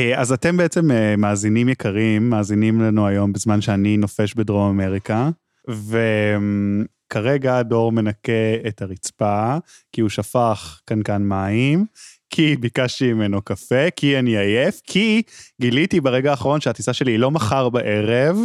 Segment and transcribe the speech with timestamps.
[0.00, 5.30] אה, אז אתם בעצם אה, מאזינים יקרים, מאזינים לנו היום בזמן שאני נופש בדרום אמריקה,
[7.10, 9.56] וכרגע דור מנקה את הרצפה,
[9.92, 11.84] כי הוא שפך קנקן מים,
[12.30, 15.22] כי ביקשתי ממנו קפה, כי אני עייף, כי
[15.60, 18.36] גיליתי ברגע האחרון שהטיסה שלי היא לא מחר בערב,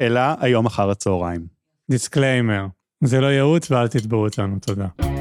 [0.00, 1.46] אלא היום אחר הצהריים.
[1.90, 2.66] disclaimer,
[3.04, 5.17] זה לא ייעוץ ואל תתבעו אותנו, תודה.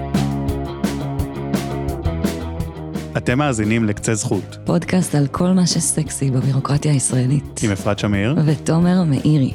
[3.18, 7.60] אתם מאזינים לקצה זכות, פודקאסט על כל מה שסקסי בבירוקרטיה הישראלית.
[7.64, 8.36] עם אפרת שמיר.
[8.46, 9.54] ותומר מאירי.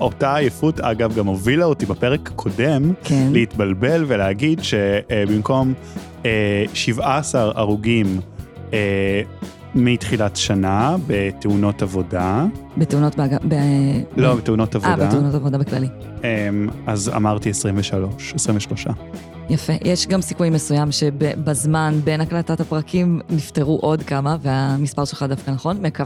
[0.00, 3.28] אותה עייפות, אגב, גם הובילה אותי בפרק הקודם כן.
[3.32, 5.74] להתבלבל ולהגיד שבמקום
[6.24, 8.20] אה, 17 הרוגים
[8.72, 9.22] אה,
[9.74, 12.44] מתחילת שנה בתאונות עבודה,
[12.76, 13.36] בתאונות באג...
[13.48, 13.54] ב...
[14.16, 15.88] לא, בתאונות אה, עבודה, בתאונות עבודה בכללי.
[16.24, 16.48] אה,
[16.86, 18.86] אז אמרתי 23, 23.
[19.50, 19.72] יפה.
[19.84, 25.86] יש גם סיכוי מסוים שבזמן בין הקלטת הפרקים נפטרו עוד כמה, והמספר שלך דווקא נכון.
[25.86, 26.04] מקו...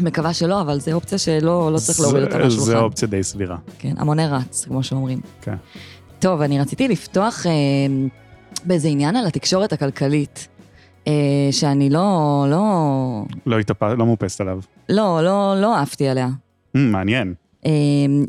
[0.00, 2.64] מקווה שלא, אבל זו אופציה שלא לא צריך להוריד אותה מהשולחן.
[2.64, 3.56] זו אופציה די סבירה.
[3.78, 5.20] כן, המונה רץ, כמו שאומרים.
[5.42, 5.54] כן.
[6.18, 7.52] טוב, אני רציתי לפתוח אה,
[8.64, 10.55] באיזה עניין על התקשורת הכלכלית, אה,
[11.50, 13.82] שאני לא, לא, לא התאפ...
[13.82, 14.60] לא מאופסת עליו.
[14.88, 16.28] לא, לא, לא אהבתי עליה.
[16.76, 17.34] Mm, מעניין.
[17.66, 17.70] אה,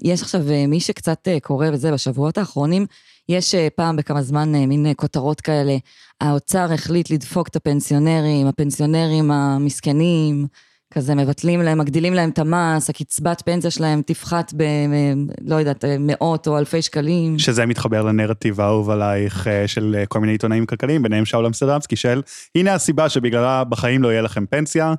[0.03, 2.85] יש עכשיו אה, מי שקצת אה, קורא וזה, בשבועות האחרונים,
[3.29, 5.77] יש אה, פעם בכמה זמן אה, מין אה, כותרות כאלה,
[6.21, 10.47] האוצר החליט לדפוק את הפנסיונרים, הפנסיונרים המסכנים,
[10.97, 14.63] כזה מבטלים להם, מגדילים להם את המס, הקצבת פנסיה שלהם תפחת ב...
[15.45, 17.39] לא יודעת, מאות או אלפי שקלים.
[17.39, 21.95] שזה מתחבר לנרטיב האהוב עלייך אה, של אה, כל מיני עיתונאים כלכליים, ביניהם שאול אמסטרדמסקי,
[21.95, 22.21] של
[22.55, 24.93] הנה הסיבה שבגללה בחיים לא יהיה לכם פנסיה,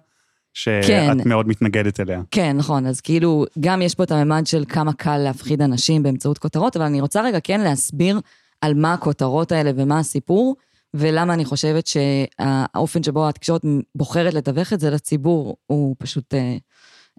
[0.55, 1.17] שאת כן.
[1.25, 2.21] מאוד מתנגדת אליה.
[2.31, 6.39] כן, נכון, אז כאילו, גם יש פה את הממד של כמה קל להפחיד אנשים באמצעות
[6.39, 8.21] כותרות, אבל אני רוצה רגע כן להסביר
[8.61, 10.57] על מה הכותרות האלה ומה הסיפור,
[10.95, 13.63] ולמה אני חושבת שהאופן שבו התקשורת
[13.95, 16.57] בוחרת לתווך את זה לציבור, הוא פשוט אה,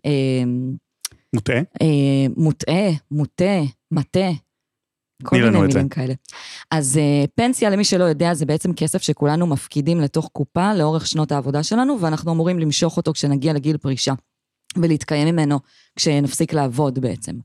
[0.05, 0.43] אה,
[1.33, 1.57] מוטעה?
[1.81, 3.59] אה, מוטעה, מוטה,
[3.91, 4.29] מטה.
[5.23, 5.77] כל מיני את זה.
[5.77, 6.13] מילים כאלה.
[6.71, 11.31] אז אה, פנסיה, למי שלא יודע, זה בעצם כסף שכולנו מפקידים לתוך קופה לאורך שנות
[11.31, 14.13] העבודה שלנו, ואנחנו אמורים למשוך אותו כשנגיע לגיל פרישה,
[14.77, 15.59] ולהתקיים ממנו
[15.95, 17.35] כשנפסיק לעבוד בעצם.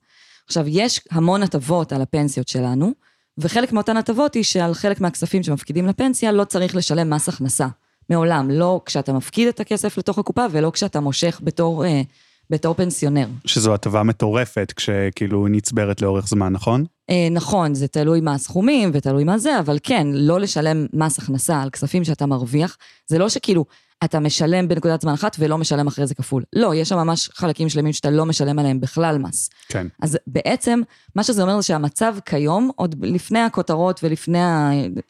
[0.47, 2.93] עכשיו, יש המון הטבות על הפנסיות שלנו,
[3.39, 7.67] וחלק מאותן הטבות היא שעל חלק מהכספים שמפקידים לפנסיה לא צריך לשלם מס הכנסה.
[8.11, 12.03] מעולם, לא כשאתה מפקיד את הכסף לתוך הקופה ולא כשאתה מושך בתור, אה,
[12.51, 13.27] בתור פנסיונר.
[13.47, 16.85] שזו הטבה מטורפת כשכאילו נצברת לאורך זמן, נכון?
[17.11, 21.63] אה, נכון, זה תלוי מה הסכומים ותלוי מה זה, אבל כן, לא לשלם מס הכנסה
[21.63, 22.77] על כספים שאתה מרוויח,
[23.07, 23.65] זה לא שכאילו
[24.05, 26.43] אתה משלם בנקודת זמן אחת ולא משלם אחרי זה כפול.
[26.53, 29.51] לא, יש שם ממש חלקים שלמים שאתה לא משלם עליהם בכלל מס.
[29.69, 29.87] כן.
[30.03, 30.81] אז בעצם,
[31.15, 34.39] מה שזה אומר זה שהמצב כיום, עוד לפני הכותרות ולפני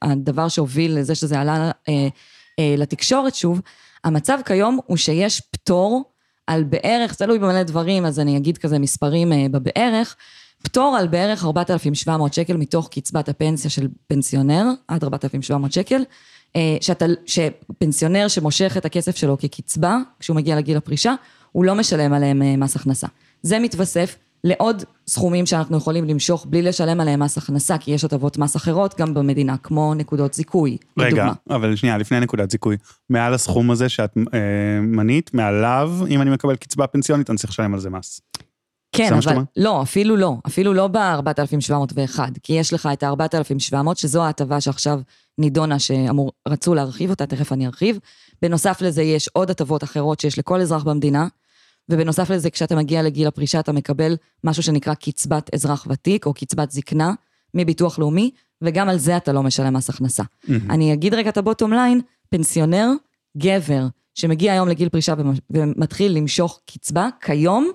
[0.03, 2.09] הדבר שהוביל לזה שזה עלה אה,
[2.59, 3.60] אה, לתקשורת שוב,
[4.04, 6.04] המצב כיום הוא שיש פטור
[6.47, 10.16] על בערך, תלוי במלא דברים, אז אני אגיד כזה מספרים אה, בבערך,
[10.64, 16.02] פטור על בערך 4,700 שקל מתוך קצבת הפנסיה של פנסיונר, עד 4,700 שקל,
[16.56, 21.14] אה, שאתה, שפנסיונר שמושך את הכסף שלו כקצבה, כשהוא מגיע לגיל הפרישה,
[21.53, 23.06] הוא לא משלם עליהם אה, מס הכנסה.
[23.42, 28.38] זה מתווסף לעוד סכומים שאנחנו יכולים למשוך בלי לשלם עליהם מס הכנסה, כי יש הטבות
[28.38, 31.32] מס אחרות גם במדינה, כמו נקודות זיכוי, רגע, לדוגמה.
[31.50, 32.76] אבל שנייה, לפני נקודת זיכוי.
[33.10, 34.41] מעל הסכום הזה שאת אה,
[34.80, 38.20] מנית, מעליו, אם אני מקבל קצבה פנסיונית, אני צריך לשלם על זה מס.
[38.97, 39.47] כן, אבל אומרת?
[39.56, 45.00] לא, אפילו לא, אפילו לא ב-4,701, כי יש לך את ה-4,700, שזו ההטבה שעכשיו
[45.38, 47.99] נידונה, שרצו להרחיב אותה, תכף אני ארחיב.
[48.43, 51.27] בנוסף לזה יש עוד הטבות אחרות שיש לכל אזרח במדינה,
[51.88, 56.71] ובנוסף לזה, כשאתה מגיע לגיל הפרישה, אתה מקבל משהו שנקרא קצבת אזרח ותיק, או קצבת
[56.71, 57.12] זקנה,
[57.54, 58.31] מביטוח לאומי,
[58.62, 60.22] וגם על זה אתה לא משלם מס הכנסה.
[60.71, 62.91] אני אגיד רגע את הבוטום ליין, פנסיונר,
[63.38, 67.71] גבר, שמגיע היום לגיל פרישה ומ- ומתחיל למשוך קצבה, כיום,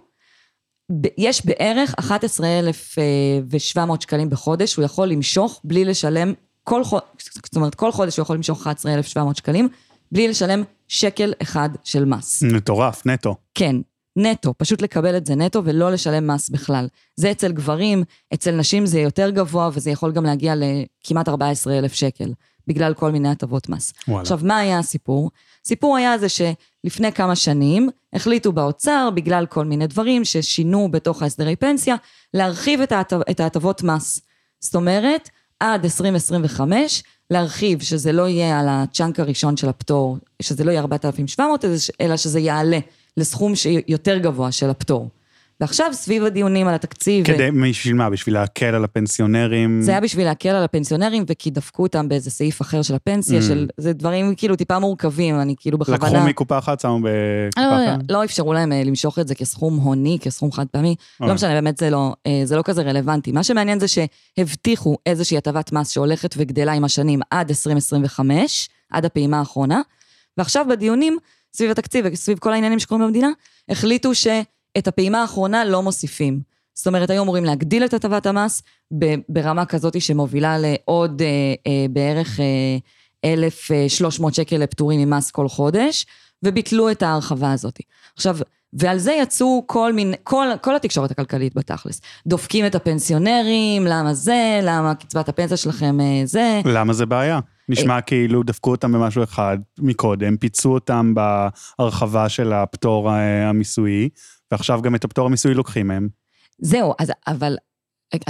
[1.17, 6.33] יש בערך 11,700 שקלים בחודש, הוא יכול למשוך בלי לשלם
[6.63, 7.05] כל חודש,
[7.45, 9.69] זאת אומרת, כל חודש הוא יכול למשוך 11,700 שקלים,
[10.11, 12.43] בלי לשלם שקל אחד של מס.
[12.43, 13.35] מטורף, נטו.
[13.53, 13.75] כן,
[14.15, 16.87] נטו, פשוט לקבל את זה נטו ולא לשלם מס בכלל.
[17.15, 18.03] זה אצל גברים,
[18.33, 22.33] אצל נשים זה יותר גבוה וזה יכול גם להגיע לכמעט 14,000 שקל,
[22.69, 23.93] בגלל כל מיני הטבות מס.
[24.07, 24.21] וואלה.
[24.21, 25.31] עכשיו, מה היה הסיפור?
[25.65, 31.55] הסיפור היה זה שלפני כמה שנים החליטו באוצר, בגלל כל מיני דברים ששינו בתוך ההסדרי
[31.55, 31.95] פנסיה,
[32.33, 34.21] להרחיב את ההט- את ההטבות מס.
[34.59, 35.29] זאת אומרת,
[35.59, 41.65] עד 2025, להרחיב שזה לא יהיה על הצ'אנק הראשון של הפטור, שזה לא יהיה 4,700,
[42.01, 42.79] אלא שזה יעלה
[43.17, 45.09] לסכום שיותר גבוה של הפטור.
[45.61, 47.25] ועכשיו, סביב הדיונים על התקציב...
[47.25, 48.09] כדי, בשביל מה?
[48.09, 49.81] בשביל להקל על הפנסיונרים?
[49.81, 53.43] זה היה בשביל להקל על הפנסיונרים, וכי דפקו אותם באיזה סעיף אחר של הפנסיה, Mm.
[53.43, 53.67] של...
[53.77, 56.13] זה דברים כאילו טיפה מורכבים, אני כאילו בכוונה...
[56.13, 57.99] לקחו מקופה אחת, שמו בקופה לא, לא, אחרת?
[58.09, 60.95] לא אפשרו להם אה, למשוך את זה כסכום הוני, כסכום חד פעמי.
[61.21, 61.27] אה.
[61.27, 63.31] לא משנה, באמת זה לא, אה, זה לא כזה רלוונטי.
[63.31, 69.39] מה שמעניין זה שהבטיחו איזושהי הטבת מס שהולכת וגדלה עם השנים עד 2025, עד הפעימה
[69.39, 69.81] האחרונה,
[70.37, 71.17] ועכשיו בדיונים
[71.53, 73.29] סביב התקציב וסביב כל העניינים שקורים במדינה,
[73.69, 74.15] החליטו
[74.77, 76.41] שאת הפעימה האחרונה לא מוסיפים.
[76.73, 78.63] זאת אומרת, היו אמורים להגדיל את הטבת המס
[79.29, 81.27] ברמה כזאת שמובילה לעוד אה,
[81.67, 82.77] אה, בערך אה,
[83.25, 86.05] 1,300 שקל לפטורים ממס כל חודש,
[86.43, 87.79] וביטלו את ההרחבה הזאת.
[88.15, 88.37] עכשיו,
[88.73, 92.01] ועל זה יצאו כל מיני, כל, כל התקשורת הכלכלית בתכלס.
[92.27, 96.61] דופקים את הפנסיונרים, למה זה, למה קצבת הפנסיה שלכם אה, זה.
[96.65, 97.39] למה זה בעיה?
[97.69, 101.13] נשמע כאילו דפקו אותם במשהו אחד מקודם, פיצו אותם
[101.79, 104.09] בהרחבה של הפטור אה, המיסויי,
[104.51, 106.09] ועכשיו גם את הפטור המיסויי לוקחים מהם.
[106.61, 107.57] זהו, אז, אבל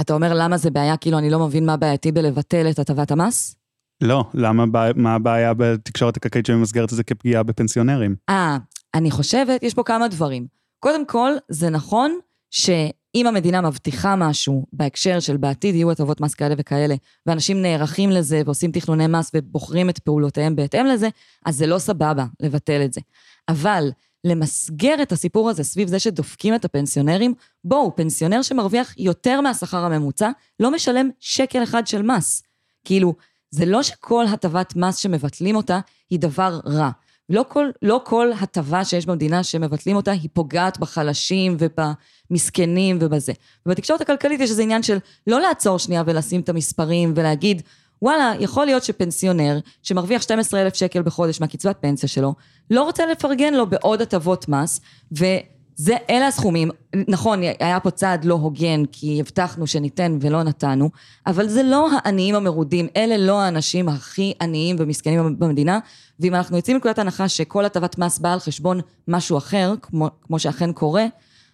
[0.00, 3.56] אתה אומר למה זה בעיה, כאילו אני לא מבין מה בעייתי בלבטל את הטבת המס?
[4.00, 4.64] לא, למה,
[4.96, 8.16] מה הבעיה בתקשורת הכלכלית שממסגרת את זה כפגיעה בפנסיונרים?
[8.28, 8.58] אה,
[8.94, 10.46] אני חושבת, יש פה כמה דברים.
[10.78, 12.18] קודם כל, זה נכון
[12.50, 16.94] שאם המדינה מבטיחה משהו בהקשר של בעתיד יהיו הטבות מס כאלה וכאלה,
[17.26, 21.08] ואנשים נערכים לזה ועושים תכנוני מס ובוחרים את פעולותיהם בהתאם לזה,
[21.46, 23.00] אז זה לא סבבה לבטל את זה.
[23.48, 23.90] אבל
[24.24, 27.34] למסגר את הסיפור הזה סביב זה שדופקים את הפנסיונרים,
[27.64, 30.30] בואו, פנסיונר שמרוויח יותר מהשכר הממוצע,
[30.60, 32.42] לא משלם שקל אחד של מס.
[32.84, 33.14] כאילו,
[33.50, 35.80] זה לא שכל הטבת מס שמבטלים אותה
[36.10, 36.90] היא דבר רע.
[37.30, 43.32] לא כל, לא כל הטבה שיש במדינה שמבטלים אותה, היא פוגעת בחלשים ובמסכנים ובזה.
[43.66, 47.62] ובתקשורת הכלכלית יש איזה עניין של לא לעצור שנייה ולשים את המספרים ולהגיד,
[48.02, 52.34] וואלה, יכול להיות שפנסיונר שמרוויח 12,000 שקל בחודש מהקצבת פנסיה שלו,
[52.70, 54.80] לא רוצה לפרגן לו בעוד הטבות מס,
[55.12, 56.70] וזה, אלה הסכומים.
[57.08, 60.90] נכון, היה פה צעד לא הוגן, כי הבטחנו שניתן ולא נתנו,
[61.26, 65.78] אבל זה לא העניים המרודים, אלה לא האנשים הכי עניים ומסכנים במדינה,
[66.20, 70.38] ואם אנחנו יוצאים מנקודת הנחה שכל הטבת מס באה על חשבון משהו אחר, כמו, כמו
[70.38, 71.06] שאכן קורה,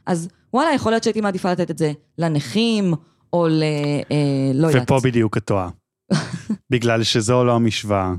[0.06, 2.94] אז וואלה, יכול להיות שהייתי מעדיפה לתת את זה לנכים,
[3.32, 3.62] או ל...
[4.10, 4.82] אה, לא יודעת.
[4.82, 5.69] ופה בדיוק את טועה.
[6.70, 8.12] בגלל שזו לא המשוואה.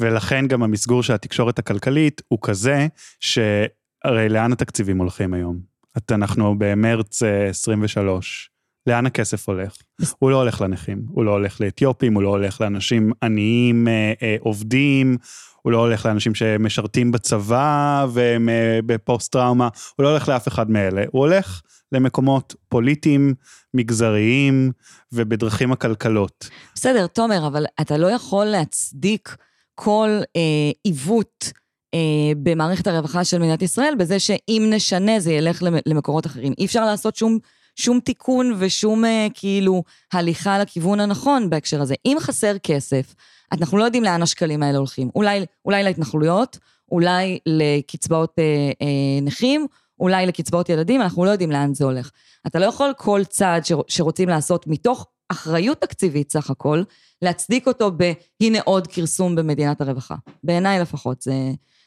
[0.00, 2.86] ולכן גם המסגור של התקשורת הכלכלית הוא כזה,
[3.20, 5.72] שהרי לאן התקציבים הולכים היום?
[6.10, 8.50] אנחנו במרץ אה, 23.
[8.86, 9.76] לאן הכסף הולך?
[10.18, 14.36] הוא לא הולך לנכים, הוא לא הולך לאתיופים, הוא לא הולך לאנשים עניים אה, אה,
[14.40, 15.16] עובדים,
[15.62, 21.04] הוא לא הולך לאנשים שמשרתים בצבא והם אה, בפוסט-טראומה, הוא לא הולך לאף אחד מאלה,
[21.12, 21.60] הוא הולך
[21.92, 23.34] למקומות פוליטיים,
[23.74, 24.72] מגזריים
[25.12, 26.48] ובדרכים עקלקלות.
[26.74, 29.36] בסדר, תומר, אבל אתה לא יכול להצדיק
[29.74, 30.40] כל אה,
[30.84, 31.52] עיוות
[31.94, 31.98] אה,
[32.42, 36.52] במערכת הרווחה של מדינת ישראל בזה שאם נשנה זה ילך למ- למקורות אחרים.
[36.58, 37.38] אי אפשר לעשות שום,
[37.76, 39.82] שום תיקון ושום אה, כאילו
[40.12, 41.94] הליכה לכיוון הנכון בהקשר הזה.
[42.06, 43.14] אם חסר כסף,
[43.52, 45.10] אנחנו לא יודעים לאן השקלים האלה הולכים.
[45.14, 46.58] אולי, אולי להתנחלויות,
[46.92, 48.44] אולי לקצבאות אה,
[48.82, 48.86] אה,
[49.22, 49.66] נכים,
[50.00, 52.10] אולי לקצבאות ילדים, אנחנו לא יודעים לאן זה הולך.
[52.46, 56.82] אתה לא יכול כל צעד ש, שרוצים לעשות מתוך אחריות תקציבית סך הכל,
[57.22, 60.14] להצדיק אותו ב"הנה עוד כרסום במדינת הרווחה".
[60.44, 61.32] בעיניי לפחות, זה,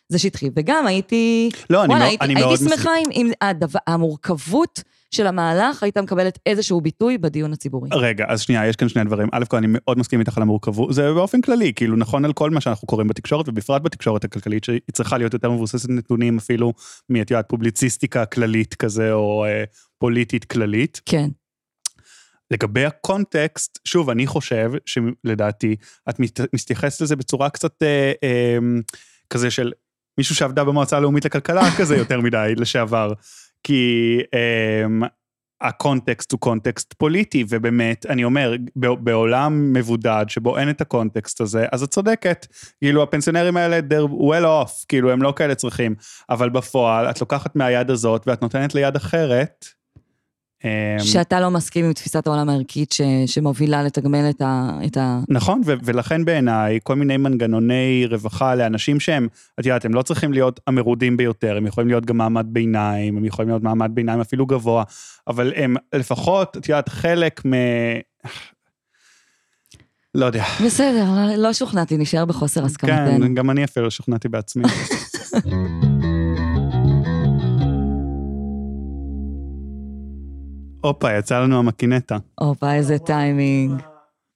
[0.09, 0.49] זה שטחי.
[0.55, 4.83] וגם הייתי, לא, אני, וואלה, מאוד- הייתי, אני הייתי מאוד שמחה אם, אם הדבר, המורכבות
[5.15, 7.89] של המהלך הייתה מקבלת איזשהו ביטוי בדיון הציבורי.
[7.93, 9.27] רגע, אז שנייה, יש כאן שני דברים.
[9.31, 12.49] א' כל אני מאוד מסכים איתך על המורכבות, זה באופן כללי, כאילו נכון על כל
[12.49, 16.73] מה שאנחנו קוראים בתקשורת, ובפרט בתקשורת הכלכלית, שהיא צריכה להיות יותר מבוססת נתונים אפילו
[17.09, 19.63] מאת יודעת פובליציסטיקה כללית כזה, או אה,
[19.97, 21.01] פוליטית כללית.
[21.05, 21.29] כן.
[22.51, 25.75] לגבי הקונטקסט, שוב, אני חושב שלדעתי,
[26.09, 28.57] את מת- מתייחסת לזה בצורה קצת אה, אה,
[29.29, 29.71] כזה של
[30.17, 33.13] מישהו שעבדה במועצה הלאומית לכלכלה כזה יותר מדי לשעבר.
[33.65, 35.07] כי אה,
[35.61, 41.83] הקונטקסט הוא קונטקסט פוליטי, ובאמת, אני אומר, בעולם מבודד שבו אין את הקונטקסט הזה, אז
[41.83, 42.47] את צודקת.
[42.81, 45.95] כאילו, הפנסיונרים האלה, they're well off, כאילו, הם לא כאלה צריכים.
[46.29, 49.65] אבל בפועל, את לוקחת מהיד הזאת ואת נותנת ליד אחרת.
[50.65, 54.79] אה, שאתה לא מסכים עם תפיסת העולם הערכית ש, שמובילה לתגמל את ה...
[54.85, 55.19] את ה...
[55.29, 59.27] נכון, ו- ולכן בעיניי כל מיני מנגנוני רווחה לאנשים שהם,
[59.59, 63.25] את יודעת, הם לא צריכים להיות המרודים ביותר, הם יכולים להיות גם מעמד ביניים, הם
[63.25, 64.83] יכולים להיות מעמד ביניים אפילו גבוה,
[65.27, 67.53] אבל הם לפחות, את יודעת, חלק מ...
[70.15, 70.43] לא יודע.
[70.65, 71.05] בסדר,
[71.37, 73.25] לא שוכנעתי, נשאר בחוסר הסכמתנו.
[73.25, 74.63] כן, גם אני אפילו שכנעתי בעצמי.
[80.85, 82.17] הופה, יצא לנו המקינטה.
[82.39, 83.81] הופה, איזה טיימינג.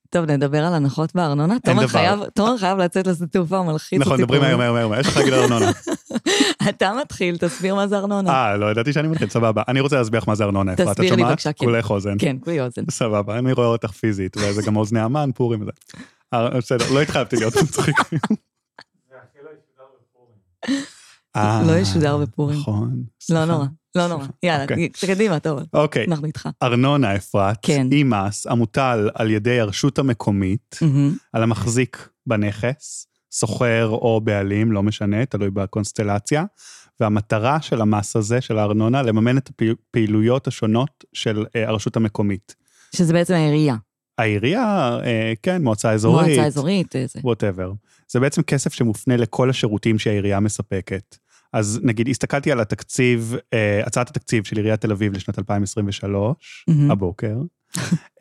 [0.10, 1.60] טוב, נדבר על הנחות בארנונה.
[1.60, 1.88] תומר דבר.
[1.88, 4.46] חייב, תומר חייב לצאת לשדה תעופה, הוא מלחיץ אותי נכון, דברי פה.
[4.46, 5.72] מהר, מהר, מהר, יש לך להגיד ארנונה.
[6.70, 8.32] אתה מתחיל, תסביר מה זה ארנונה.
[8.32, 9.64] אה, לא ידעתי שאני מתחיל, סבבה.
[9.68, 11.24] אני רוצה להסביר לך מה זה ארנונה, אפרת, את תסביר לי?
[11.24, 11.66] בבקשה, כן.
[11.66, 12.16] כולך אוזן.
[12.20, 12.82] כן, כולי אוזן.
[12.90, 15.72] סבבה, אני רואה אותך פיזית, וזה גם אוזני המן, פורים וזה.
[16.34, 17.96] אה, בסדר, לא התחייבתי להיות מצחיק.
[21.36, 22.60] אה, לא ישודר בפורים.
[22.60, 23.04] נכון.
[23.30, 23.46] לא.
[23.46, 23.66] נורא,
[23.96, 24.26] לא נורא.
[24.44, 24.90] יאללה, אוקיי.
[24.90, 26.50] קדימה, טוב, אוקיי, אנחנו איתך.
[26.64, 27.88] ארנונה, אפרת, כן.
[27.92, 30.80] היא מס המוטל על ידי הרשות המקומית.
[31.34, 36.46] על המחזיק בנכס, סוחר או בעלים, לא משנה, תלוי בקונסטלציה,
[37.00, 42.56] והמטרה של המס הזה, של הארנונה, לממן את הפעילויות השונות של אה, הרשות המקומית.
[42.96, 43.76] שזה בעצם העירייה.
[44.18, 47.20] העירייה, אה, כן, מועצה אזורית, מועצה אזורית, אה, זה.
[47.24, 47.72] ווטאבר.
[48.12, 51.16] זה בעצם כסף שמופנה לכל השירותים שהעירייה מספקת.
[51.54, 56.92] אז נגיד, הסתכלתי על התקציב, אה, הצעת התקציב של עיריית תל אביב לשנת 2023, מהמם.
[56.92, 57.36] הבוקר.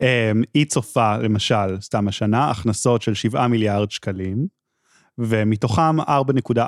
[0.01, 4.47] אה, היא צופה, למשל, סתם השנה, הכנסות של 7 מיליארד שקלים,
[5.17, 6.61] ומתוכם 4.4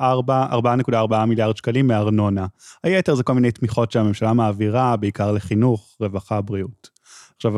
[0.52, 2.46] 4.4 מיליארד שקלים מארנונה.
[2.84, 6.90] היתר זה כל מיני תמיכות שהממשלה מעבירה, בעיקר לחינוך, רווחה, בריאות.
[7.36, 7.54] עכשיו,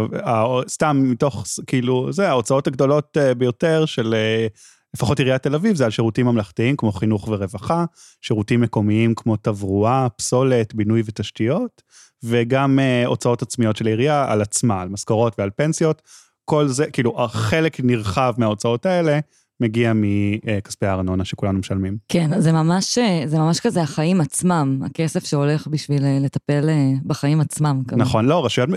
[0.68, 4.48] סתם מתוך, כאילו, זה, ההוצאות הגדולות אה, ביותר של אה,
[4.96, 7.86] לפחות עיריית תל אביב, זה על שירותים ממלכתיים כמו חינוך ורווחה,
[8.22, 11.82] שירותים מקומיים כמו תברואה, פסולת, בינוי ותשתיות,
[12.24, 16.02] וגם אה, הוצאות עצמיות של העירייה על עצמה, על משכורות ועל פנסיות.
[16.46, 19.20] כל זה, כאילו, חלק נרחב מההוצאות האלה
[19.64, 21.98] מגיע מכספי הארנונה שכולנו משלמים.
[22.10, 26.92] כן, זה ממש, אה, זה ממש כזה החיים עצמם, הכסף שהולך בשביל אה, לטפל אה,
[27.06, 27.82] בחיים עצמם.
[27.88, 28.02] כזה.
[28.02, 28.70] נכון, לא, רשויות,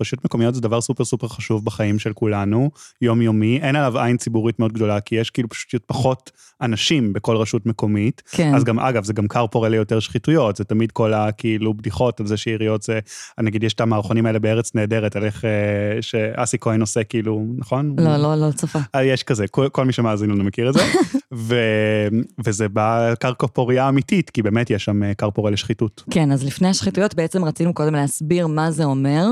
[0.00, 2.70] רשויות מקומיות זה דבר סופר סופר חשוב בחיים של כולנו,
[3.02, 7.66] יומיומי, אין עליו עין ציבורית מאוד גדולה, כי יש כאילו פשוט פחות אנשים בכל רשות
[7.66, 8.22] מקומית.
[8.30, 8.54] כן.
[8.54, 12.26] אז גם, אגב, זה גם כר פורה ליותר שחיתויות, זה תמיד כל הכאילו בדיחות על
[12.26, 13.00] זה שעיריות זה,
[13.40, 15.44] נגיד, יש את המערכונים האלה בארץ נהדרת, על איך
[16.00, 17.96] שאסי כהן עושה כאילו, נכון?
[17.98, 18.78] לא, לא, לא צופה.
[19.02, 20.80] יש כזה, כל, כל מי שמאזין לנו מכיר את זה,
[21.46, 21.56] ו,
[22.44, 26.02] וזה בא קרקע פוריה אמיתית, כי באמת יש שם אה, כר פורה לשחיתות.
[26.10, 29.26] כן, אז לפני השחיתויות בעצם רצינו קודם להסביר מה זה אומר.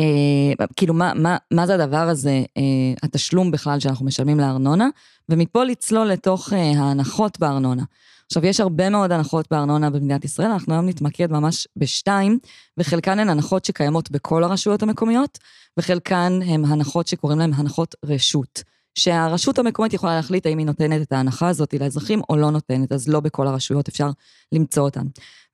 [0.00, 2.62] אה, כאילו, מה, מה, מה זה הדבר הזה, אה,
[3.02, 4.88] התשלום בכלל שאנחנו משלמים לארנונה,
[5.28, 7.82] ומפה לצלול לתוך אה, ההנחות בארנונה.
[8.26, 12.38] עכשיו, יש הרבה מאוד הנחות בארנונה במדינת ישראל, אנחנו היום נתמקד ממש בשתיים,
[12.78, 15.38] וחלקן הן הנחות שקיימות בכל הרשויות המקומיות,
[15.78, 18.62] וחלקן הן הנחות שקוראים להן הנחות רשות.
[18.98, 23.08] שהרשות המקומית יכולה להחליט האם היא נותנת את ההנחה הזאת לאזרחים או לא נותנת, אז
[23.08, 24.10] לא בכל הרשויות אפשר
[24.52, 25.06] למצוא אותן.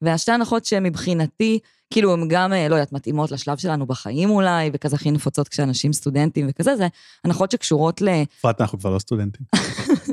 [0.02, 1.58] והשתי הנחות שמבחינתי,
[1.92, 5.92] כאילו הן גם, אה, לא יודעת, מתאימות לשלב שלנו בחיים אולי, וכזה הכי נפוצות כשאנשים
[5.92, 6.88] סטודנטים וכזה, זה
[7.24, 8.08] הנחות שקשורות ל...
[8.40, 9.46] אפרת, אנחנו כבר לא סטודנטים.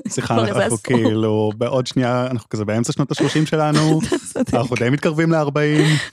[0.07, 0.77] סליחה, אנחנו.
[0.83, 3.99] כאילו, בעוד שנייה, אנחנו כזה באמצע שנות ה-30 שלנו,
[4.53, 5.57] אנחנו די מתקרבים ל-40,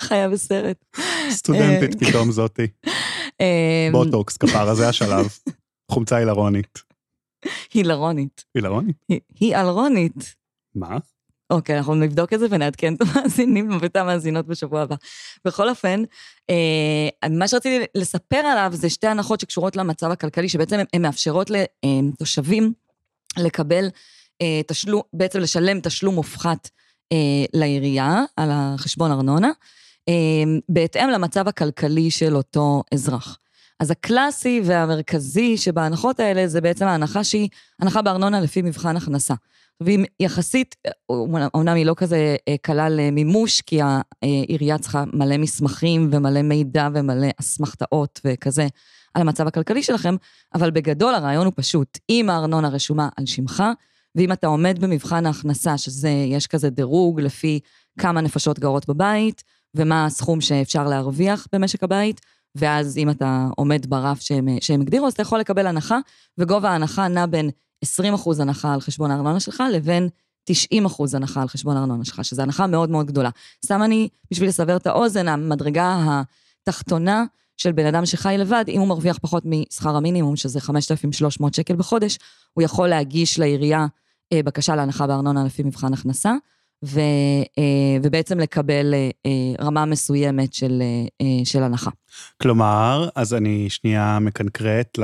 [0.00, 0.84] חיה בסרט.
[1.30, 2.66] סטודנטית אה, פתאום זאתי.
[3.40, 5.28] אה, בוטוקס, כפרה, זה השלב.
[5.92, 6.87] חומצה הילרונית.
[7.74, 8.44] הילרונית.
[8.54, 8.96] הילרונית?
[9.40, 10.34] היא- אלרונית.
[10.74, 10.98] מה?
[11.50, 14.96] אוקיי, אנחנו נבדוק את זה ונעדכן את המאזינים ואת המאזינות בשבוע הבא.
[15.44, 16.02] בכל אופן,
[16.50, 22.72] אה, מה שרציתי לספר עליו זה שתי הנחות שקשורות למצב הכלכלי, שבעצם הן מאפשרות לתושבים
[23.38, 23.88] לקבל
[24.42, 26.68] אה, תשלום, בעצם לשלם תשלום מופחת
[27.12, 29.50] אה, לעירייה על החשבון ארנונה,
[30.08, 30.14] אה,
[30.68, 33.38] בהתאם למצב הכלכלי של אותו אזרח.
[33.80, 37.48] אז הקלאסי והמרכזי שבהנחות האלה זה בעצם ההנחה שהיא
[37.80, 39.34] הנחה בארנונה לפי מבחן הכנסה.
[39.80, 40.76] והיא יחסית,
[41.54, 43.80] אומנם היא לא כזה אה, קלה למימוש, כי
[44.22, 48.66] העירייה צריכה מלא מסמכים ומלא מידע ומלא אסמכתאות וכזה
[49.14, 50.16] על המצב הכלכלי שלכם,
[50.54, 53.62] אבל בגדול הרעיון הוא פשוט, אם הארנונה רשומה על שמך,
[54.14, 57.60] ואם אתה עומד במבחן ההכנסה, שזה, יש כזה דירוג לפי
[57.98, 59.44] כמה נפשות גרות בבית,
[59.74, 62.20] ומה הסכום שאפשר להרוויח במשק הבית,
[62.58, 65.98] ואז אם אתה עומד ברף שהם, שהם הגדירו, אז אתה יכול לקבל הנחה,
[66.38, 67.50] וגובה ההנחה נע בין
[67.82, 70.08] 20 אחוז הנחה על חשבון הארנונה שלך, לבין
[70.44, 73.30] 90 אחוז הנחה על חשבון הארנונה שלך, שזו הנחה מאוד מאוד גדולה.
[73.66, 76.22] סתם אני, בשביל לסבר את האוזן, המדרגה
[76.62, 77.24] התחתונה
[77.56, 82.18] של בן אדם שחי לבד, אם הוא מרוויח פחות משכר המינימום, שזה 5,300 שקל בחודש,
[82.54, 83.86] הוא יכול להגיש לעירייה
[84.32, 86.34] אה, בקשה להנחה בארנונה לפי מבחן הכנסה,
[86.84, 87.00] ו,
[87.58, 90.82] אה, ובעצם לקבל אה, רמה מסוימת של,
[91.20, 91.90] אה, של הנחה.
[92.42, 94.98] כלומר, אז אני שנייה מקנקרט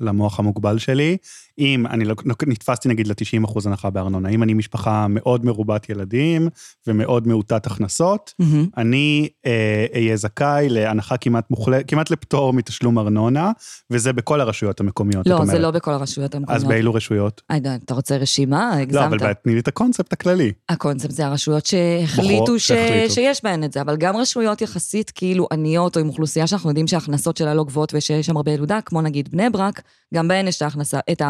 [0.00, 1.16] למוח המוגבל שלי.
[1.58, 5.88] אם אני לא, לא נתפסתי נגיד ל-90 אחוז הנחה בארנונה, אם אני משפחה מאוד מרובת
[5.88, 6.48] ילדים
[6.86, 8.66] ומאוד מעוטת הכנסות, מהמם.
[8.76, 13.52] אני אה, אהיה זכאי להנחה כמעט מוחלט, כמעט לפטור מתשלום ארנונה,
[13.90, 15.44] וזה בכל הרשויות המקומיות, לא.
[15.44, 16.62] זה לא בכל הרשויות המקומיות.
[16.62, 17.42] אז באילו רשויות?
[17.48, 18.72] עאידה, אתה רוצה רשימה?
[18.72, 19.02] הגזמת.
[19.02, 20.52] לא, אבל תני לי את הקונספט הכללי.
[20.68, 22.66] הקונספט זה הרשויות שהחליטו, ש...
[22.66, 23.14] שהחליטו.
[23.14, 26.70] שיש בהן את זה, אבל גם רשויות יחסית כאילו עניות או עם אוכלוסייה בגלל שאנחנו
[26.70, 29.82] יודעים שההכנסות שלה לא גבוהות ושיש שם הרבה ילודה, כמו נגיד בני ברק,
[30.14, 31.22] גם בהן יש ההכנסה, את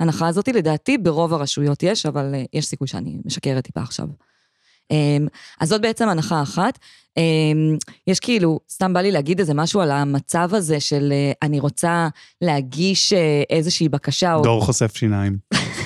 [0.00, 4.06] ההנחה הזאת, לדעתי ברוב הרשויות יש, אבל אה, יש סיכוי שאני משקרת טיפה עכשיו.
[4.90, 5.26] אמ,
[5.60, 6.78] אז זאת בעצם הנחה אחת.
[7.16, 7.76] אמ,
[8.06, 12.08] יש כאילו, סתם בא לי להגיד איזה משהו על המצב הזה של אה, אני רוצה
[12.40, 14.42] להגיש אה, איזושהי בקשה, או...
[14.42, 15.38] דור חושף שיניים.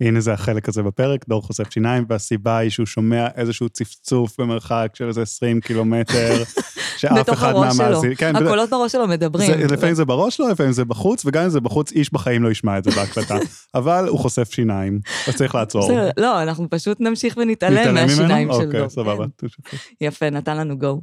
[0.00, 4.90] הנה זה החלק הזה בפרק, דור חושף שיניים, והסיבה היא שהוא שומע איזשהו צפצוף במרחק
[4.94, 6.42] של איזה 20 קילומטר,
[6.98, 7.84] שאף בתוך אחד הראש שלו.
[7.84, 8.16] מהמאזינים...
[8.16, 9.46] כן, הקולות בראש שלו מדברים.
[9.46, 12.50] זה, לפעמים זה בראש שלו, לפעמים זה בחוץ, וגם אם זה בחוץ, איש בחיים לא
[12.50, 13.38] ישמע את זה בהקלטה.
[13.74, 15.84] אבל הוא חושף שיניים, אז צריך לעצור.
[15.84, 18.48] בסדר, לא, אנחנו פשוט נמשיך ונתעלם נתעלם מהשיניים?
[18.52, 18.66] של דור.
[18.66, 19.24] אוקיי, סבבה.
[19.38, 19.76] כן.
[20.00, 21.00] יפה, נתן לנו גו.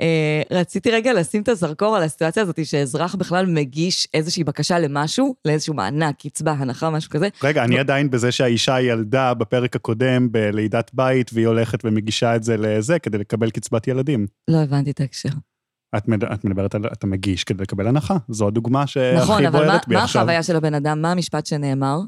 [0.00, 5.34] אה, רציתי רגע לשים את הזרקור על הסיטואציה הזאת, שאזרח בכלל מגיש איזושהי בקשה למשהו,
[5.44, 7.28] לאיזשהו מענק, קצבה, הנחה, משהו כזה.
[7.42, 12.56] רגע, אני עדיין בזה שהאישה ילדה בפרק הקודם בלידת בית, והיא הולכת ומגישה את זה
[12.56, 14.26] לזה כדי לקבל קצבת ילדים.
[14.48, 15.28] לא הבנתי את ההקשר.
[15.96, 16.24] את, מד...
[16.24, 18.16] את מדברת על, אתה מגיש כדי לקבל הנחה.
[18.28, 20.22] זו הדוגמה שהכי נכון, אבל מה, בוערת בי מה עכשיו.
[20.22, 21.02] החוויה של הבן אדם?
[21.02, 21.98] מה המשפט שנאמר?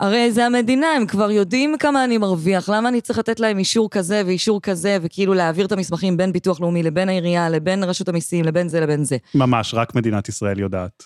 [0.00, 3.90] הרי זה המדינה, הם כבר יודעים כמה אני מרוויח, למה אני צריך לתת להם אישור
[3.90, 8.44] כזה ואישור כזה, וכאילו להעביר את המסמכים בין ביטוח לאומי לבין העירייה, לבין רשות המיסים,
[8.44, 9.16] לבין זה לבין זה.
[9.34, 11.02] ממש, רק מדינת ישראל יודעת.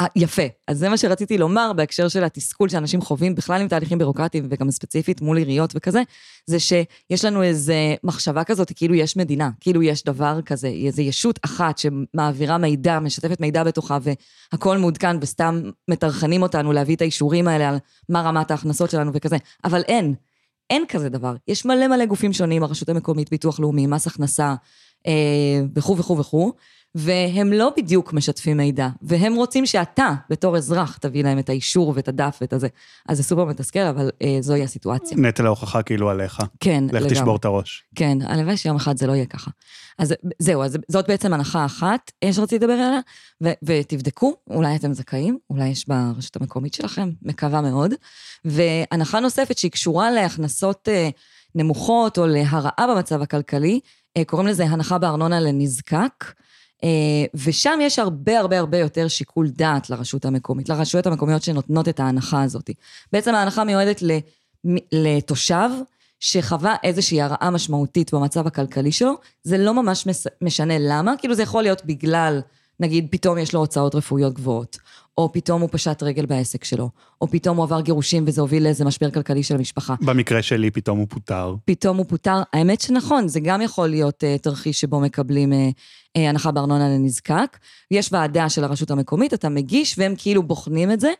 [0.00, 0.42] אה, יפה.
[0.68, 4.70] אז זה מה שרציתי לומר בהקשר של התסכול שאנשים חווים בכלל עם תהליכים בירוקרטיים, וגם
[4.70, 6.02] ספציפית מול עיריות וכזה,
[6.46, 11.38] זה שיש לנו איזה מחשבה כזאת, כאילו יש מדינה, כאילו יש דבר כזה, איזו ישות
[11.44, 13.98] אחת שמעבירה מידע, משתפת מידע בתוכה,
[14.52, 17.76] והכול מעודכן, וסתם מטרחנים אותנו להביא את האישורים האלה על
[18.08, 19.36] מה רמת ההכנסות שלנו וכזה.
[19.64, 20.14] אבל אין,
[20.70, 21.34] אין כזה דבר.
[21.48, 24.54] יש מלא מלא גופים שונים, הרשות המקומית, ביטוח לאומי, מס הכנסה,
[25.06, 26.52] אה, וכו' וכו' וכו',
[26.94, 32.08] והם לא בדיוק משתפים מידע, והם רוצים שאתה, בתור אזרח, תביא להם את האישור ואת
[32.08, 32.68] הדף ואת הזה.
[33.08, 35.16] אז זה סופר מתסכל, אבל אה, זוהי הסיטואציה.
[35.18, 36.38] נטל ההוכחה כאילו עליך.
[36.60, 37.10] כן, לך לגמרי.
[37.10, 37.84] תשבור את הראש.
[37.94, 39.50] כן, הלוואי שיום אחד זה לא יהיה ככה.
[39.98, 43.00] אז זהו, אז זאת בעצם הנחה אחת אה, שרציתי לדבר עליה,
[43.42, 47.94] ו- ותבדקו, אולי אתם זכאים, אולי יש ברשות המקומית שלכם, מקווה מאוד.
[48.44, 51.08] והנחה נוספת שהיא קשורה להכנסות אה,
[51.54, 53.80] נמוכות או להרעה במצב הכלכלי,
[54.16, 56.24] אה, קוראים לזה הנחה בארנונה לנזקק.
[56.84, 56.88] אה,
[57.34, 62.42] ושם יש הרבה הרבה הרבה יותר שיקול דעת לרשות המקומית, לרשויות המקומיות שנותנות את ההנחה
[62.42, 62.70] הזאת.
[63.12, 64.02] בעצם ההנחה מיועדת
[64.92, 65.68] לתושב
[66.20, 70.06] שחווה איזושהי הרעה משמעותית במצב הכלכלי שלו, זה לא ממש
[70.42, 72.40] משנה למה, כאילו זה יכול להיות בגלל,
[72.80, 74.78] נגיד פתאום יש לו הוצאות רפואיות גבוהות,
[75.18, 78.84] או פתאום הוא פשט רגל בעסק שלו, או פתאום הוא עבר גירושים וזה הוביל לאיזה
[78.84, 79.94] משבר כלכלי של המשפחה.
[80.00, 81.54] במקרה שלי פתאום הוא פוטר.
[81.64, 82.42] פתאום הוא פוטר.
[82.52, 85.54] האמת שנכון, זה גם יכול להיות uh, תרחיש שבו מקבלים uh,
[86.18, 87.58] uh, הנחה בארנונה לנזקק.
[87.90, 91.12] יש ועדה של הרשות המקומית, אתה מגיש והם כאילו בוחנים את זה.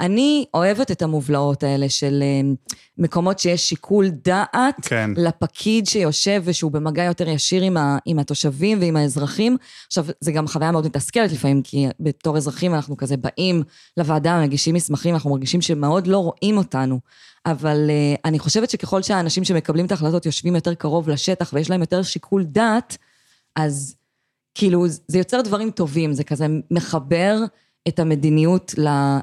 [0.00, 5.10] אני אוהבת את המובלעות האלה של uh, מקומות שיש שיקול דעת כן.
[5.16, 9.56] לפקיד שיושב ושהוא במגע יותר ישיר עם, ה, עם התושבים ועם האזרחים.
[9.86, 13.62] עכשיו, זה גם חוויה מאוד מתסכלת לפעמים, כי בתור אזרחים אנחנו כזה באים
[13.96, 17.00] לוועדה, מגישים מסמכים, אנחנו מרגישים שמאוד לא רואים אותנו.
[17.46, 21.80] אבל uh, אני חושבת שככל שהאנשים שמקבלים את ההחלטות יושבים יותר קרוב לשטח ויש להם
[21.80, 22.96] יותר שיקול דעת,
[23.56, 23.96] אז
[24.54, 27.36] כאילו זה יוצר דברים טובים, זה כזה מחבר
[27.88, 28.74] את המדיניות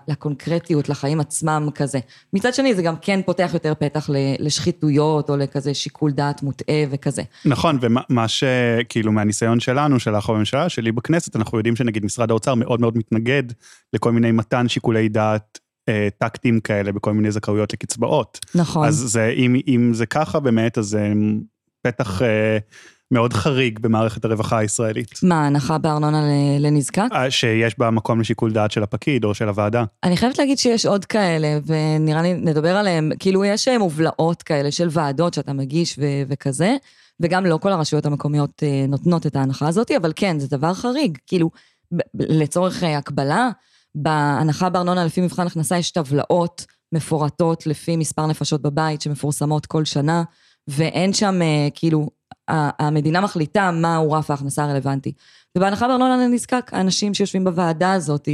[0.08, 2.00] לקונקרטיות, לחיים עצמם כזה.
[2.34, 7.22] מצד שני, זה גם כן פותח יותר פתח לשחיתויות או לכזה שיקול דעת מוטעה וכזה.
[7.46, 12.82] נכון, ומה שכאילו מהניסיון שלנו, שלך בממשלה, שלי בכנסת, אנחנו יודעים שנגיד משרד האוצר מאוד
[12.82, 13.44] מאוד מתנגד
[13.94, 18.40] לכל מיני מתן שיקולי דעת אה, טקטיים כאלה בכל מיני זכאויות לקצבאות.
[18.56, 18.88] נכון.
[18.88, 21.14] אז זה, אם, אם זה ככה באמת, אז זה
[21.82, 22.58] פתח אה,
[23.12, 25.20] מאוד חריג במערכת הרווחה הישראלית.
[25.24, 26.22] מה, הנחה בארנונה
[26.60, 27.08] לנזקק?
[27.14, 29.84] אה, שיש בה מקום לשיקול דעת של הפקיד או של הוועדה.
[30.04, 34.72] אני חייבת להגיד שיש עוד כאלה, ונראה לי נדבר עליהם, כאילו יש אה, מובלעות כאלה
[34.72, 36.76] של ועדות שאתה מגיש ו- וכזה,
[37.20, 41.18] וגם לא כל הרשויות המקומיות אה, נותנות את ההנחה הזאת, אבל כן, זה דבר חריג.
[41.28, 41.50] כאילו,
[42.20, 43.50] לצורך הקבלה,
[43.96, 50.24] בהנחה בארנונה לפי מבחן הכנסה יש טבלאות מפורטות לפי מספר נפשות בבית שמפורסמות כל שנה,
[50.68, 51.40] ואין שם,
[51.74, 52.10] כאילו,
[52.50, 55.12] המדינה מחליטה מהו רף ההכנסה הרלוונטי.
[55.58, 58.28] ובהנחה בארנונה לנזקק, האנשים שיושבים בוועדה הזאת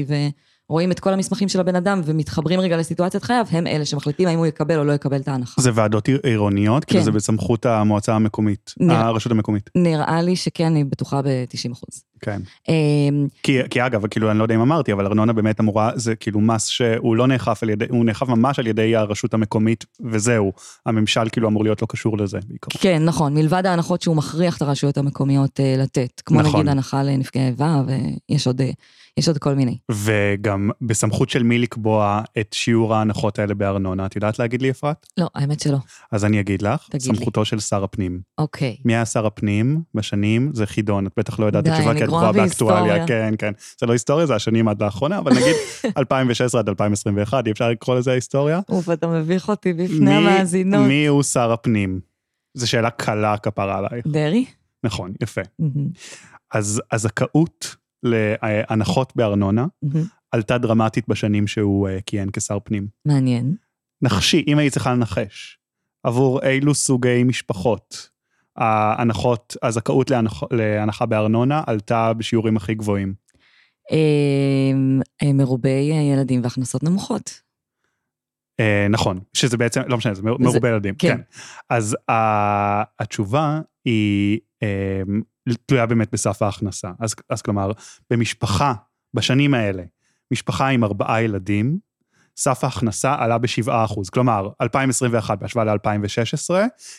[0.69, 4.37] ורואים את כל המסמכים של הבן אדם ומתחברים רגע לסיטואציית חייו, הם אלה שמחליטים האם
[4.37, 5.61] הוא יקבל או לא יקבל את ההנחה.
[5.61, 6.85] זה ועדות עיר- עירוניות?
[6.85, 7.05] כאילו כן.
[7.05, 9.69] זה בסמכות המועצה המקומית, נראה- הרשות המקומית.
[9.75, 12.03] נראה לי שכן, אני בטוחה ב-90 אחוז.
[12.23, 12.41] כן.
[12.69, 16.15] אמ, כי, כי אגב, כאילו, אני לא יודע אם אמרתי, אבל ארנונה באמת אמורה, זה
[16.15, 20.53] כאילו מס שהוא לא נאכף על ידי, הוא נאכף ממש על ידי הרשות המקומית, וזהו.
[20.85, 22.79] הממשל כאילו אמור להיות לא קשור לזה בעיקר.
[22.79, 26.59] כן, נכון, מלבד ההנחות שהוא מכריח את הרשויות המקומיות אה, לתת, כמו נכון.
[26.59, 27.81] נגיד הנחה לנפגעי איבה,
[28.29, 28.71] ויש עוד, אה,
[29.17, 29.77] יש עוד כל מיני.
[29.91, 35.07] וגם בסמכות של מי לקבוע את שיעור ההנחות האלה בארנונה, את יודעת להגיד לי, אפרת?
[35.17, 35.77] לא, האמת שלא.
[36.11, 37.17] אז אני אגיד לך, תגיד לי.
[37.17, 38.21] סמכותו של שר הפנים.
[38.37, 38.77] אוקיי.
[38.85, 40.51] מי היה שר הפנים בשנים?
[40.53, 43.07] זה חידון, את בטח לא יודעת את התשובה, כי את גרועה באקטואליה.
[43.07, 43.51] כן, כן.
[43.79, 45.55] זה לא היסטוריה, זה השנים עד לאחרונה, אבל נגיד
[45.97, 48.59] 2016 עד 2021, אי אפשר לקרוא לזה היסטוריה?
[48.69, 50.87] אוף, אתה מביך אותי בפני המאזינות.
[50.87, 51.99] מי הוא שר הפנים?
[52.53, 54.07] זו שאלה קלה כפרה עלייך.
[54.07, 54.45] דרעי?
[54.83, 55.41] נכון, יפה.
[56.53, 59.65] אז הזכאות להנחות בארנונה.
[60.31, 62.87] עלתה דרמטית בשנים שהוא אה, כיהן כשר פנים.
[63.05, 63.55] מעניין.
[64.01, 65.57] נחשי, אם היית צריכה לנחש,
[66.03, 68.09] עבור אילו סוגי משפחות
[68.57, 73.13] ההנחות, הזכאות להנח, להנחה בארנונה עלתה בשיעורים הכי גבוהים.
[75.33, 77.41] מרובי אה, ילדים והכנסות נמוכות.
[78.59, 81.15] אה, נכון, שזה בעצם, לא משנה, זה מר- מרובה ילדים, כן.
[81.17, 81.21] כן.
[81.69, 81.97] אז
[82.99, 85.01] התשובה היא אה,
[85.65, 86.91] תלויה באמת בסף ההכנסה.
[86.99, 87.71] אז, אז כלומר,
[88.09, 88.73] במשפחה,
[89.13, 89.83] בשנים האלה,
[90.33, 91.79] משפחה עם ארבעה ילדים,
[92.37, 93.71] סף ההכנסה עלה ב-7%.
[94.13, 96.53] כלומר, 2021 בהשוואה ל-2016,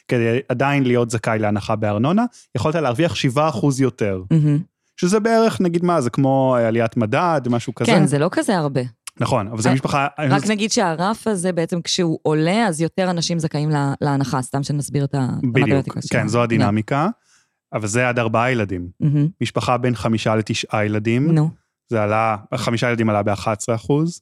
[0.09, 2.25] כדי עדיין להיות זכאי להנחה בארנונה,
[2.57, 3.39] יכולת להרוויח 7%
[3.81, 4.23] יותר.
[4.31, 4.59] מהמם.
[4.97, 7.91] שזה בערך, נגיד מה, זה כמו עליית מדד, משהו כזה.
[7.93, 8.81] כן, זה לא כזה הרבה.
[9.21, 10.07] נכון, אבל זו אה, משפחה...
[10.19, 15.05] רק נגיד שהרף הזה בעצם כשהוא עולה, אז יותר אנשים זכאים לה- להנחה, סתם שנסביר
[15.05, 17.09] את המתמטיקה של כן, זו הדינמיקה.
[17.73, 18.89] אבל זה עד ארבעה ילדים.
[19.41, 21.51] משפחה בין חמישה לתשעה ילדים, נו,
[21.91, 24.21] זה עלה, חמישה ילדים עלה ב-11 אחוז,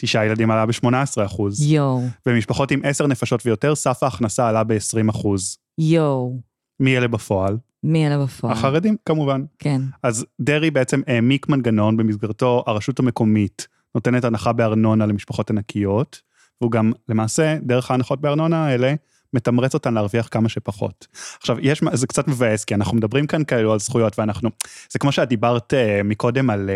[0.00, 5.10] תשעה ילדים עלה ב-18 אחוז, יואו, ומשפחות עם עשר נפשות ויותר, סף ההכנסה עלה ב-20
[5.10, 5.56] אחוז.
[5.78, 6.40] יואו.
[6.80, 7.58] מי אלה בפועל?
[7.82, 8.52] מי אלה בפועל?
[8.52, 9.44] החרדים, כמובן.
[9.58, 9.80] כן.
[10.02, 16.20] אז דרעי בעצם העמיק מנגנון במסגרתו הרשות המקומית נותנת הנחה בארנונה למשפחות ענקיות,
[16.60, 18.94] והוא גם למעשה, דרך ההנחות בארנונה האלה,
[19.34, 21.06] מתמרץ אותן להרוויח כמה שפחות.
[21.40, 24.50] עכשיו, יש, זה קצת מבאס, כי אנחנו מדברים כאן כאילו על זכויות, ואנחנו,
[24.90, 26.70] זה כמו שאת דיברת אה, מקודם על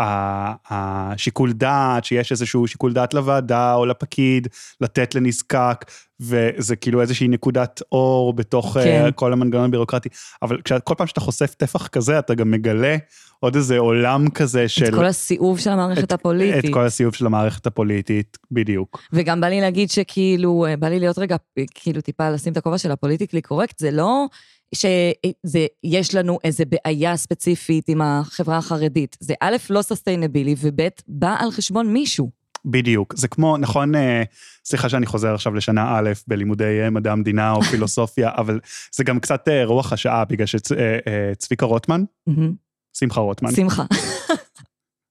[0.00, 4.48] אה, השיקול דעת, שיש איזשהו שיקול דעת לוועדה או לפקיד,
[4.80, 5.84] לתת לנזקק,
[6.20, 8.84] וזה כאילו איזושהי נקודת אור בתוך כן.
[8.84, 9.10] כן.
[9.14, 10.08] כל המנגנון הבירוקרטי.
[10.42, 12.96] אבל כל פעם שאתה חושף טפח כזה, אתה גם מגלה
[13.40, 14.84] עוד איזה עולם כזה של...
[14.84, 16.64] את כל הסיאוב של המערכת הפוליטית.
[16.64, 19.02] את כל הסיאוב של המערכת הפוליטית, בדיוק.
[19.12, 22.56] וגם בא לי להגיד שכאילו, אה, בא לי להיות רגע, אה, כאילו טיפה לשים את
[22.56, 24.26] הכובע של ה politically correct, זה לא
[24.74, 29.16] שיש לנו איזה בעיה ספציפית עם החברה החרדית.
[29.20, 32.43] זה א', לא sustainable, וב', בא על חשבון מישהו.
[32.64, 33.14] בדיוק.
[33.16, 34.22] זה כמו, נכון, אה,
[34.64, 38.60] סליחה שאני חוזר עכשיו לשנה א' בלימודי אה, מדעי המדינה או פילוסופיה, אבל
[38.92, 42.04] זה גם קצת אה, רוח השעה, בגלל שצביקה רוטמן.
[42.96, 43.84] שמחה רוטמן, שמחה.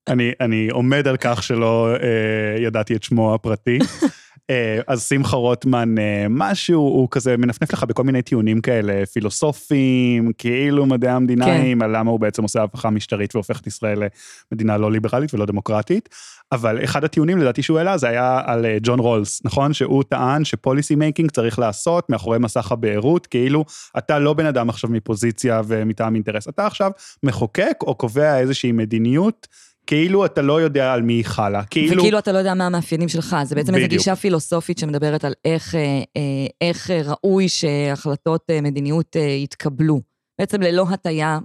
[0.08, 3.80] אני, אני עומד על כך שלא אה, ידעתי את שמו הפרטי.
[4.50, 10.32] אה, אז שמחה רוטמן, אה, משהו, הוא כזה מנפנף לך בכל מיני טיעונים כאלה פילוסופיים,
[10.38, 11.86] כאילו מדעי המדינאים, כן.
[11.86, 14.04] על למה הוא בעצם עושה הפיכה משטרית והופך את ישראל
[14.52, 16.10] למדינה לא ליברלית ולא דמוקרטית.
[16.52, 19.74] אבל אחד הטיעונים לדעתי שהוא העלה זה היה על אה, ג'ון רולס, נכון?
[19.74, 23.66] שהוא טען ש policy making צריך לעשות מאחורי מסך הבערות, כאילו
[23.98, 26.92] אתה לא בן אדם עכשיו מפוזיציה ומטעם אינטרס, אתה עכשיו
[27.24, 29.48] מחוקק או קובע איזושהי מדיניות.
[29.94, 32.02] כאילו אתה לא יודע על מי היא חלה, כאילו...
[32.02, 33.88] וכאילו אתה לא יודע מה המאפיינים שלך, זה בעצם איזו.
[33.88, 35.82] גישה פילוסופית שמדברת על איך, אה,
[36.18, 36.22] אה,
[36.62, 40.02] איך אה, ראוי שהחלטות מדיניות יתקבלו.
[40.40, 41.40] בעצם ללא הטיה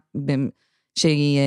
[0.99, 1.41] שהיא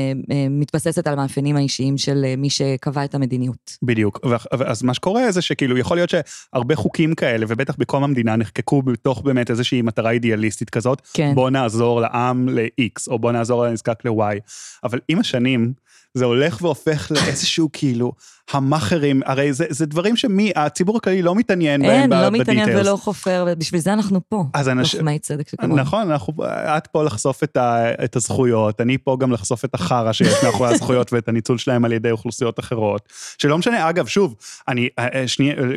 [0.50, 3.78] מתבססת על המאפיינים האישיים של מי שקבע את המדיניות.
[3.84, 4.20] בדיוק,
[4.52, 9.22] אז מה שקורה זה שכאילו יכול להיות שהרבה חוקים כאלה, ובטח בקום המדינה נחקקו בתוך
[9.22, 11.32] באמת איזושהי מטרה אידיאליסטית כזאת, כן.
[11.36, 14.40] בוא נעזור לעם ל-X, או בוא נעזור לנזקק ל-Y,
[14.84, 15.74] אבל עם השנים,
[16.14, 18.12] זה הולך והופך לאיזשהו כאילו,
[18.52, 22.66] המאכערים, הרי זה, זה דברים שמי, הציבור הכללי לא מתעניין בהם אין, ב- לא מתעניין
[22.66, 22.88] בדיטיילס.
[22.88, 24.44] ולא חופר, ובשביל זה אנחנו פה.
[24.54, 25.76] אז אנשים- לוחמי צדק שכמונו.
[25.76, 26.34] נכון, אנחנו,
[26.78, 30.70] את פה לחשוף את, ה, את הזכויות, אני פה גם לחשוף את החרא שיש מאחורי
[30.74, 33.02] הזכויות ואת הניצול שלהם על ידי אוכלוסיות אחרות.
[33.38, 34.36] שלא משנה, אגב, שוב,
[34.68, 35.26] אני, אה, אה,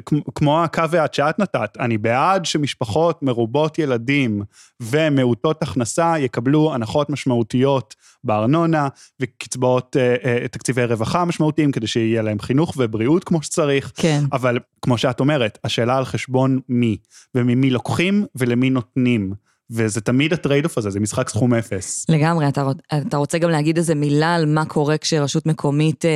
[0.06, 4.42] כמו- כמו הקו ואת שאת נתת, אני בעד שמשפחות מרובות ילדים
[4.82, 8.88] ומעוטות הכנסה יקבלו הנחות משמעותיות בארנונה
[9.20, 13.92] וקצבאות, אה, אה, תקציבי רווחה משמעותיים כדי שיהיה להם חינוך ובריאות כמו שצריך.
[13.94, 14.24] כן.
[14.32, 16.96] אבל כמו שאת אומרת, השאלה על חשבון מי,
[17.34, 19.32] וממי לוקחים ולמי נותנים.
[19.70, 22.06] וזה תמיד ה trade off הזה, זה משחק סכום אפס.
[22.08, 22.70] לגמרי, אתה,
[23.06, 26.10] אתה רוצה גם להגיד איזה מילה על מה קורה כשרשות מקומית, אה,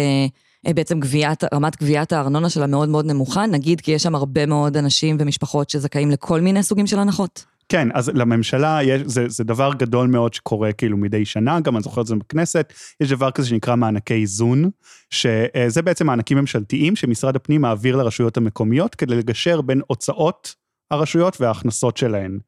[0.67, 4.47] אה, בעצם גביית, רמת גביית הארנונה שלה מאוד מאוד נמוכה, נגיד כי יש שם הרבה
[4.47, 7.45] מאוד אנשים ומשפחות שזכאים לכל מיני סוגים של הנחות.
[7.69, 11.83] כן, אז לממשלה יש, זה, זה דבר גדול מאוד שקורה כאילו מדי שנה, גם אני
[11.83, 14.71] זוכר את זה בכנסת, יש דבר כזה שנקרא מענקי איזון,
[15.11, 20.55] שזה בעצם מענקים ממשלתיים שמשרד הפנים מעביר לרשויות המקומיות כדי לגשר בין הוצאות
[20.91, 22.39] הרשויות וההכנסות שלהן.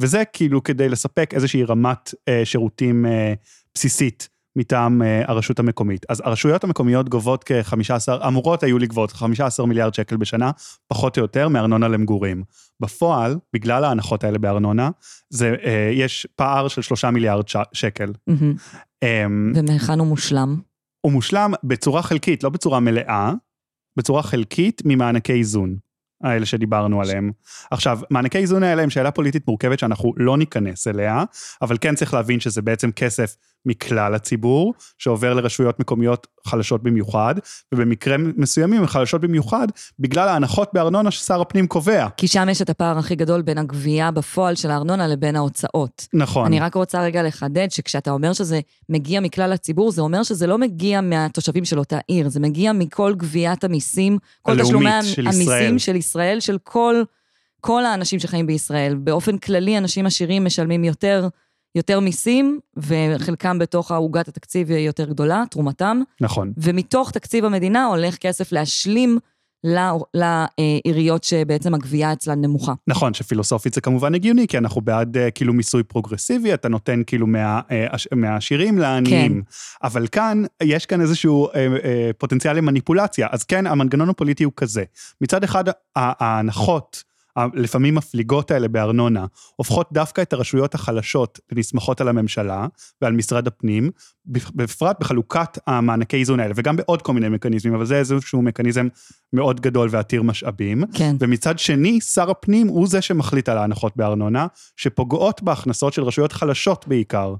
[0.00, 3.34] וזה כאילו כדי לספק איזושהי רמת אה, שירותים אה,
[3.74, 4.28] בסיסית.
[4.58, 6.06] מטעם אה, הרשות המקומית.
[6.08, 10.50] אז הרשויות המקומיות גובות כ-15, אמורות היו לגבות 15 מיליארד שקל בשנה,
[10.88, 12.42] פחות או יותר, מארנונה למגורים.
[12.80, 14.90] בפועל, בגלל ההנחות האלה בארנונה,
[15.30, 18.12] זה, אה, יש פער של 3 מיליארד ש- שקל.
[18.26, 18.54] מהמם.
[19.02, 20.60] אמ, ומהיכן הוא מושלם?
[21.00, 23.32] הוא מושלם בצורה חלקית, לא בצורה מלאה,
[23.96, 25.76] בצורה חלקית ממענקי איזון.
[26.22, 27.32] האלה שדיברנו עליהם.
[27.70, 31.24] עכשיו, מענקי איזון האלה הם שאלה פוליטית מורכבת שאנחנו לא ניכנס אליה,
[31.62, 37.34] אבל כן צריך להבין שזה בעצם כסף מכלל הציבור, שעובר לרשויות מקומיות חלשות במיוחד,
[37.74, 39.68] ובמקרה מסוימים הן חלשות במיוחד,
[39.98, 42.08] בגלל ההנחות בארנונה ששר הפנים קובע.
[42.16, 46.06] כי שם יש את הפער הכי גדול בין הגבייה בפועל של הארנונה לבין ההוצאות.
[46.14, 46.46] נכון.
[46.46, 50.58] אני רק רוצה רגע לחדד שכשאתה אומר שזה מגיע מכלל הציבור, זה אומר שזה לא
[50.58, 55.78] מגיע מהתושבים של אותה עיר, זה מגיע מכל גביית המיסים, כל תשלומי של המיסים ישראל.
[55.78, 57.02] של ישראל, של כל,
[57.60, 58.94] כל האנשים שחיים בישראל.
[58.94, 61.28] באופן כללי, אנשים עשירים משלמים יותר,
[61.74, 66.52] יותר מיסים, וחלקם בתוך העוגת התקציב יותר גדולה, תרומתם, נכון.
[66.56, 69.18] ומתוך תקציב המדינה הולך כסף להשלים
[70.14, 72.72] לעיריות שבעצם הגבייה אצלן נמוכה.
[72.86, 77.26] נכון, שפילוסופית זה כמובן הגיוני, כי אנחנו בעד אה, כאילו מיסוי פרוגרסיבי, אתה נותן כאילו
[77.26, 79.34] מה, אה, מהעשירים לעניים.
[79.34, 79.40] כן.
[79.82, 83.28] אבל כאן, יש כאן איזשהו אה, אה, פוטנציאל למניפולציה.
[83.30, 84.84] אז כן, המנגנון הפוליטי הוא כזה.
[85.20, 85.64] מצד אחד,
[85.96, 87.02] ההנחות,
[87.38, 92.66] ה- לפעמים מפליגות האלה בארנונה, הופכות דווקא את הרשויות החלשות לנסמכות על הממשלה
[93.02, 93.90] ועל משרד הפנים,
[94.26, 98.88] בפ- בפרט בחלוקת המענקי איזון האלה, וגם בעוד כל מיני מכניזמים, אבל זה איזשהו מכניזם
[99.32, 100.84] מאוד גדול ועתיר משאבים.
[100.94, 101.16] כן.
[101.20, 104.46] ומצד שני, שר הפנים הוא זה שמחליט על ההנחות בארנונה,
[104.76, 107.34] שפוגעות בהכנסות של רשויות חלשות בעיקר.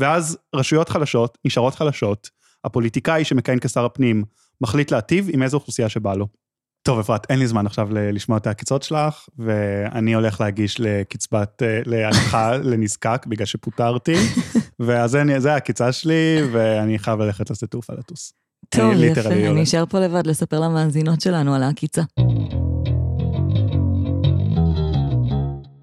[0.00, 2.30] ואז רשויות חלשות נשארות חלשות,
[2.64, 4.24] הפוליטיקאי שמכהן כשר הפנים
[4.60, 6.26] מחליט להטיב עם איזו אוכלוסייה שבא לו.
[6.86, 11.80] טוב, אפרת, אין לי זמן עכשיו לשמוע את העקיצות שלך, ואני הולך להגיש לקצבת, אה,
[11.86, 14.14] להנחה לנזקק בגלל שפוטרתי,
[14.80, 18.32] ואז זה העקיצה שלי, ואני חייב ללכת לשדה תעופה לטוס.
[18.68, 19.62] טוב, יפה, אני.
[19.62, 22.02] אשאר פה לבד לספר למאזינות שלנו על העקיצה.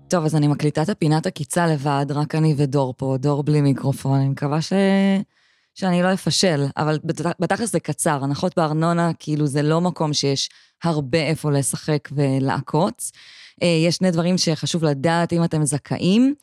[0.08, 4.20] טוב, אז אני מקליטה את הפינת עקיצה לבד, רק אני ודור פה, דור בלי מיקרופון,
[4.20, 4.74] אני מקווה ש...
[5.74, 10.50] שאני לא אפשל, אבל בת- בתכלס זה קצר, הנחות בארנונה, כאילו זה לא מקום שיש
[10.84, 13.12] הרבה איפה לשחק ולעקוץ.
[13.64, 16.36] אה, יש שני דברים שחשוב לדעת אם אתם זכאים.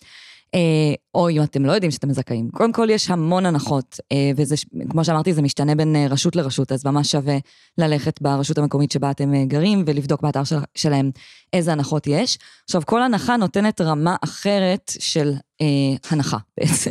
[0.55, 2.51] אה, או אם אתם לא יודעים שאתם זכאים.
[2.51, 4.55] קודם כל, יש המון הנחות, אה, וזה,
[4.91, 7.37] כמו שאמרתי, זה משתנה בין רשות לרשות, אז ממש שווה
[7.79, 11.11] ללכת ברשות המקומית שבה אתם גרים ולבדוק באתר של, שלהם
[11.53, 12.39] איזה הנחות יש.
[12.65, 15.67] עכשיו, כל הנחה נותנת רמה אחרת של אה,
[16.11, 16.91] הנחה בעצם.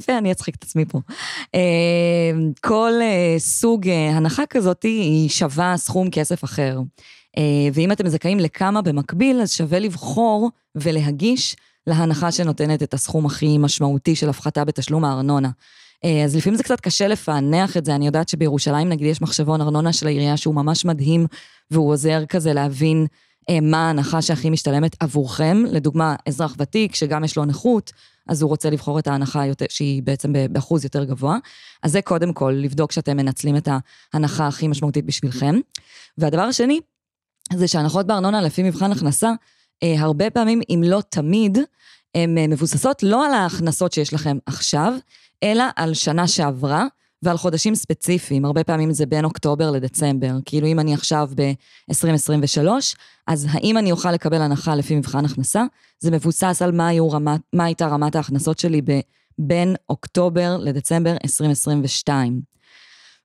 [0.00, 1.00] יפה, אני אצחיק את עצמי פה.
[1.54, 1.60] אה,
[2.60, 6.80] כל אה, סוג אה, הנחה כזאת היא שווה סכום כסף אחר.
[7.72, 14.16] ואם אתם זכאים לכמה במקביל, אז שווה לבחור ולהגיש להנחה שנותנת את הסכום הכי משמעותי
[14.16, 15.50] של הפחתה בתשלום הארנונה.
[16.24, 19.92] אז לפעמים זה קצת קשה לפענח את זה, אני יודעת שבירושלים נגיד יש מחשבון ארנונה
[19.92, 21.26] של העירייה שהוא ממש מדהים,
[21.70, 23.06] והוא עוזר כזה להבין
[23.62, 25.64] מה ההנחה שהכי משתלמת עבורכם.
[25.70, 27.92] לדוגמה, אזרח ותיק שגם יש לו נכות,
[28.30, 31.38] אז הוא רוצה לבחור את ההנחה יותר, שהיא בעצם באחוז יותר גבוה.
[31.82, 33.68] אז זה קודם כל, לבדוק שאתם מנצלים את
[34.12, 35.54] ההנחה הכי משמעותית בשבילכם.
[36.18, 36.80] והדבר השני,
[37.52, 39.32] זה שהנחות בארנונה לפי מבחן הכנסה,
[39.82, 41.58] אה, הרבה פעמים, אם לא תמיד,
[42.14, 44.92] הן אה, מבוססות לא על ההכנסות שיש לכם עכשיו,
[45.42, 46.86] אלא על שנה שעברה
[47.22, 48.44] ועל חודשים ספציפיים.
[48.44, 50.32] הרבה פעמים זה בין אוקטובר לדצמבר.
[50.44, 52.68] כאילו אם אני עכשיו ב-2023,
[53.26, 55.64] אז האם אני אוכל לקבל הנחה לפי מבחן הכנסה?
[55.98, 58.80] זה מבוסס על מה, רמת, מה הייתה רמת ההכנסות שלי
[59.38, 62.40] בין אוקטובר לדצמבר 2022.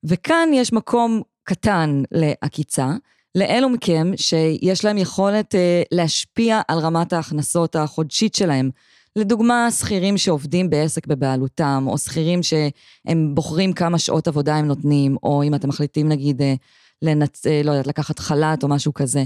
[0.04, 2.92] וכאן יש מקום קטן לעקיצה,
[3.36, 8.70] לאלו מכם שיש להם יכולת אה, להשפיע על רמת ההכנסות החודשית שלהם.
[9.16, 15.44] לדוגמה, שכירים שעובדים בעסק בבעלותם, או שכירים שהם בוחרים כמה שעות עבודה הם נותנים, או
[15.44, 16.54] אם אתם מחליטים נגיד אה,
[17.02, 17.48] לנצ...
[17.48, 19.24] אה, לא יודעת, לקחת חל"ת או משהו כזה.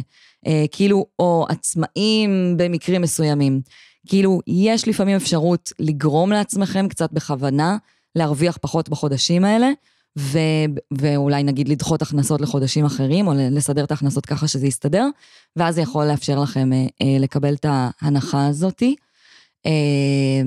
[0.47, 3.61] אה, כאילו, או עצמאים במקרים מסוימים.
[4.07, 7.77] כאילו, יש לפעמים אפשרות לגרום לעצמכם קצת בכוונה
[8.15, 9.71] להרוויח פחות בחודשים האלה,
[10.17, 10.39] ו...
[10.91, 15.07] ואולי נגיד לדחות הכנסות לחודשים אחרים, או לסדר את ההכנסות ככה שזה יסתדר,
[15.55, 18.95] ואז זה יכול לאפשר לכם אה, אה, לקבל את ההנחה הזאתי.
[19.65, 20.41] אה,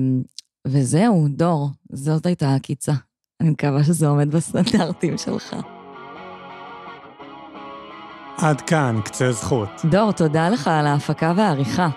[0.67, 2.93] וזהו, דור, זאת הייתה העקיצה.
[3.41, 5.55] אני מקווה שזה עומד בסטנדרטים שלך.
[8.37, 9.69] עד כאן, קצה זכות.
[9.85, 11.89] דור, תודה לך על ההפקה והעריכה.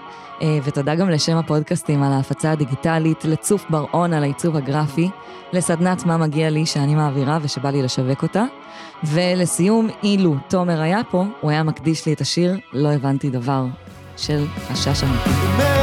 [0.43, 5.11] אה, ותודה גם לשם הפודקאסטים על ההפצה הדיגיטלית, לצוף בר-און על העיצוב הגרפי,
[5.53, 8.45] לסדנת מה מגיע לי שאני מעבירה ושבא לי לשווק אותה,
[9.05, 13.65] ולסיום, אילו תומר היה פה, הוא היה מקדיש לי את השיר "לא הבנתי דבר"
[14.17, 15.76] של השש אמיתי.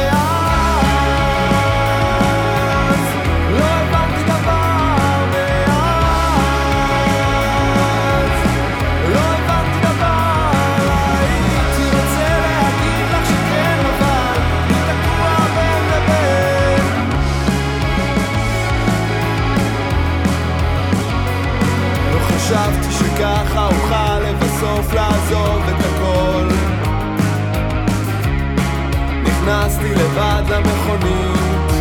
[23.24, 26.48] שככה אוכל לבסוף לעזוב את הכל.
[29.22, 31.72] נכנסתי לבד למכונית.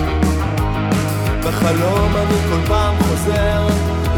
[1.45, 3.67] בחלום אני כל פעם חוזר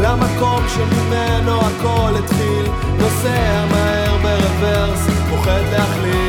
[0.00, 2.66] למקום שממנו הכל התחיל.
[2.98, 6.25] נוסע מהר ברוורס, פוחד להחליט